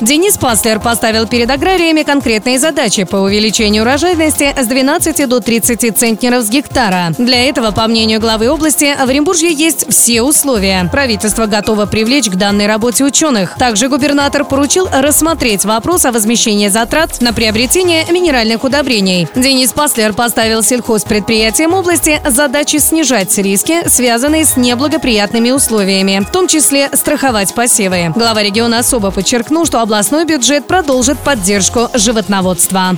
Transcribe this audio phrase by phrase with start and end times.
[0.00, 6.44] Денис Паслер поставил перед аграриями конкретные задачи по увеличению урожайности с 12 до 30 центнеров
[6.44, 7.12] с гектара.
[7.18, 10.88] Для этого, по мнению главы области, в Оренбурге есть все условия.
[10.92, 13.56] Правительство готово привлечь к данной работе ученых.
[13.58, 19.26] Также губернатор поручил рассмотреть вопрос о возмещении затрат на приобретение минеральных удобрений.
[19.34, 26.88] Денис Паслер поставил сельхозпредприятиям области задачи снижать риски, связанные с неблагоприятными условиями, в том числе
[26.92, 28.12] страховать посевы.
[28.14, 32.94] Глава региона особо подчеркнул, что областной бюджет продолжит поддержку животноводства.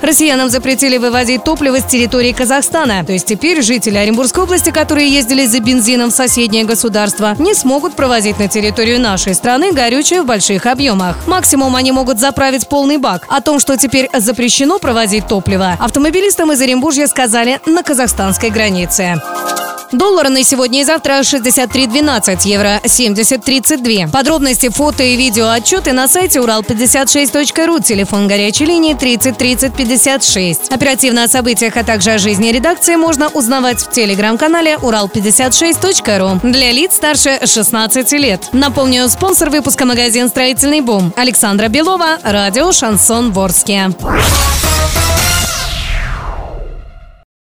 [0.00, 3.04] Россиянам запретили вывозить топливо с территории Казахстана.
[3.04, 7.94] То есть теперь жители Оренбургской области, которые ездили за бензином в соседнее государство, не смогут
[7.94, 11.16] провозить на территорию нашей страны горючее в больших объемах.
[11.26, 13.26] Максимум они могут заправить полный бак.
[13.28, 19.20] О том, что теперь запрещено провозить топливо, автомобилистам из Оренбуржья сказали на казахстанской границе.
[19.92, 24.10] Доллар на сегодня и завтра 63.12, евро 70.32.
[24.10, 30.72] Подробности, фото и видео отчеты на сайте урал56.ру, телефон горячей линии 30 30 56.
[30.72, 36.94] Оперативно о событиях, а также о жизни редакции можно узнавать в телеграм-канале урал56.ру для лиц
[36.94, 38.48] старше 16 лет.
[38.52, 43.90] Напомню, спонсор выпуска магазин «Строительный бум» Александра Белова, радио «Шансон Ворске».